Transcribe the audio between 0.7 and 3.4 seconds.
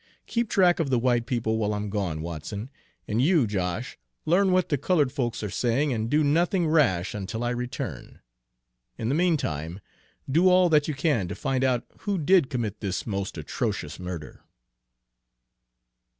of the white people while I'm gone, Watson; and